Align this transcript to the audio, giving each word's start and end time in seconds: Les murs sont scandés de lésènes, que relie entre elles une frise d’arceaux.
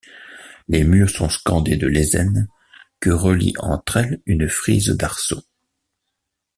Les 0.67 0.83
murs 0.83 1.11
sont 1.11 1.29
scandés 1.29 1.77
de 1.77 1.85
lésènes, 1.85 2.47
que 2.99 3.11
relie 3.11 3.53
entre 3.59 3.97
elles 3.97 4.19
une 4.25 4.49
frise 4.49 4.89
d’arceaux. 4.89 5.43